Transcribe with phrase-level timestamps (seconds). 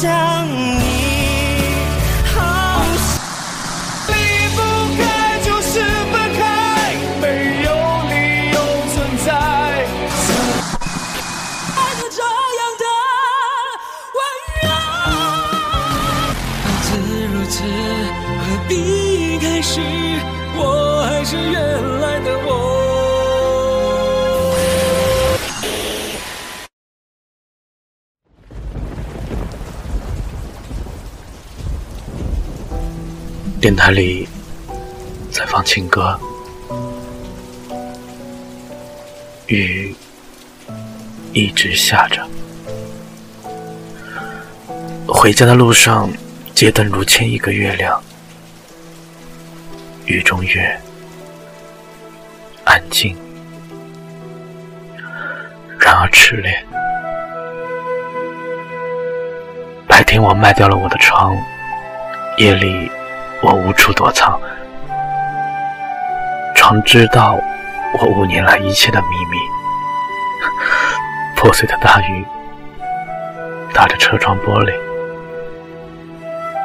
[0.00, 0.08] 想
[0.48, 0.78] 你。
[2.32, 2.36] 好
[2.94, 3.18] 想。
[4.06, 4.12] 离
[4.54, 4.58] 不
[4.96, 5.00] 开
[5.42, 6.40] 就是分开
[7.20, 7.24] 没
[7.64, 7.68] 有
[8.08, 8.14] 理
[8.52, 8.56] 由
[8.92, 9.28] 存在。
[10.22, 10.26] 像
[11.74, 12.84] 孩子这样的
[14.14, 14.18] 温
[14.62, 14.70] 柔。
[16.62, 16.86] 爱自
[17.26, 17.56] 如此
[18.38, 18.72] 何必
[19.38, 19.72] 开始
[20.56, 20.60] 我
[21.10, 21.56] 还是原
[22.00, 22.87] 来的我。
[33.60, 34.28] 电台里
[35.32, 36.16] 在放情歌，
[39.48, 39.92] 雨
[41.32, 42.24] 一直下着。
[45.08, 46.08] 回家的路上，
[46.54, 48.00] 街灯如千一个月亮，
[50.06, 50.80] 雨中月
[52.64, 53.16] 安静，
[55.80, 56.64] 然而炽烈。
[59.88, 61.36] 白天我卖掉了我的床，
[62.36, 62.88] 夜里。
[63.40, 64.40] 我无处躲藏，
[66.56, 67.38] 床知道
[67.98, 69.38] 我五年来一切的秘密。
[71.36, 72.26] 破碎的大雨
[73.72, 74.72] 打着车窗玻璃，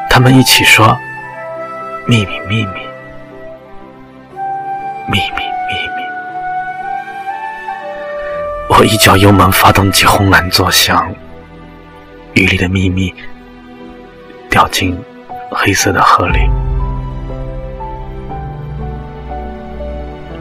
[0.09, 0.97] 他们一起说
[2.07, 2.81] ：“秘密，秘密，
[5.07, 6.03] 秘密，秘密。”
[8.69, 11.13] 我一脚油门，发动机轰然作响，
[12.33, 13.13] 雨里的秘密
[14.49, 14.99] 掉进
[15.53, 16.39] 黑色的河里。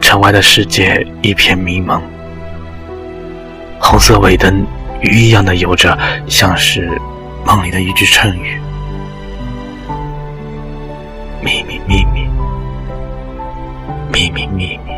[0.00, 2.02] 城外的世界一片迷蒙，
[3.80, 4.66] 红色尾灯
[5.00, 5.96] 鱼一样的游着，
[6.26, 6.90] 像是
[7.46, 8.60] 梦里的一句成语。
[11.40, 12.26] 秘密，秘密，
[14.12, 14.92] 秘密，秘密。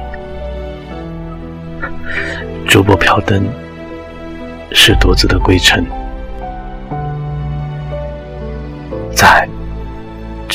[2.67, 3.47] 烛波飘灯，
[4.73, 5.85] 是独自的归程。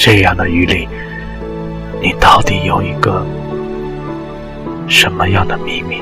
[0.01, 0.87] 这样的雨里，
[2.01, 3.21] 你到底有一个？
[4.87, 6.01] 什么样的秘密？